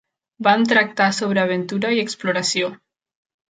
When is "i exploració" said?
1.99-2.75